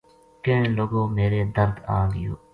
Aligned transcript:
کہن 0.43 0.65
لگو 0.77 1.01
میرے 1.15 1.41
درد 1.55 1.75
آ 1.97 2.05
گیو 2.13 2.33